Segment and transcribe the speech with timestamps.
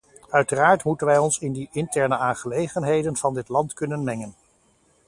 [0.29, 4.35] Uiteraard moeten wij ons in de interne aangelegenheden van dit land kunnen mengen.